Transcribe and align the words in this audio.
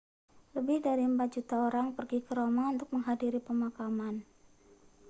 lebih 0.57 0.77
dari 0.87 1.03
empat 1.11 1.29
juta 1.37 1.55
orang 1.69 1.87
pergi 1.97 2.19
ke 2.25 2.33
roma 2.39 2.63
untuk 2.73 2.89
menghadiri 2.95 3.37
pemakaman 3.47 4.15